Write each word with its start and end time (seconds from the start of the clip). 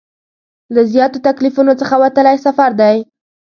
له 0.73 0.81
زیاتو 0.93 1.17
تکلیفونو 1.27 1.73
څخه 1.81 1.95
وتلی 2.03 2.37
سفر 2.45 2.69
دی. 2.81 2.97